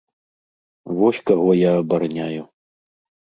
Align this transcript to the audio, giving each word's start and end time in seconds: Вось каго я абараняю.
Вось 1.01 1.19
каго 1.29 1.49
я 1.59 1.71
абараняю. 1.81 2.43